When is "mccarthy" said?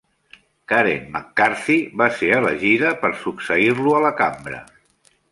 1.15-1.75